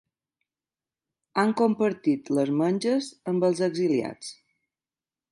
Han 1.41 1.51
compartit 1.59 2.31
les 2.37 2.51
menges 2.61 3.09
amb 3.33 3.45
els 3.49 3.61
exiliats. 3.67 4.33